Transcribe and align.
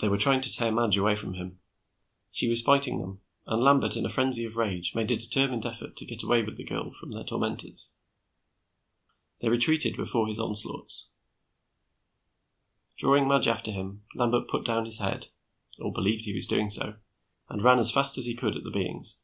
They 0.00 0.08
were 0.08 0.16
trying 0.16 0.40
to 0.40 0.50
tear 0.50 0.72
Madge 0.72 0.96
away 0.96 1.16
from 1.16 1.34
him. 1.34 1.60
She 2.30 2.48
was 2.48 2.62
fighting 2.62 2.98
them, 2.98 3.20
and 3.46 3.62
Lambert, 3.62 3.94
in 3.94 4.06
a 4.06 4.08
frenzy 4.08 4.46
of 4.46 4.56
rage, 4.56 4.94
made 4.94 5.10
a 5.10 5.16
determined 5.18 5.66
effort 5.66 5.96
to 5.98 6.06
get 6.06 6.22
away 6.22 6.42
with 6.42 6.56
the 6.56 6.64
girl 6.64 6.90
from 6.90 7.10
their 7.10 7.22
tormentors. 7.22 7.94
They 9.40 9.50
retreated 9.50 9.96
before 9.98 10.28
his 10.28 10.40
onslaughts. 10.40 11.10
Drawing 12.96 13.28
Madge 13.28 13.48
after 13.48 13.70
him, 13.70 14.02
Lambert 14.14 14.48
put 14.48 14.64
down 14.64 14.86
his 14.86 14.98
head 14.98 15.28
or 15.78 15.92
believed 15.92 16.24
he 16.24 16.32
was 16.32 16.46
doing 16.46 16.70
so 16.70 16.96
and 17.50 17.60
ran 17.60 17.78
as 17.78 17.92
fast 17.92 18.16
as 18.16 18.24
he 18.24 18.34
could 18.34 18.56
at 18.56 18.64
the 18.64 18.70
beings. 18.70 19.20